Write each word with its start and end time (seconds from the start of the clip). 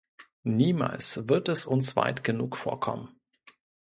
Niemals 0.47 1.29
wird 1.29 1.47
es 1.47 1.67
uns 1.67 1.95
weit 1.95 2.23
genug 2.23 2.57
vorkommen. 2.57 3.09